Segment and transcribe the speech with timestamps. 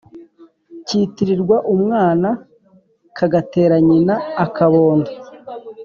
[0.87, 2.29] Kitirirwa umwana
[3.17, 5.11] kagatera nyina akabondo.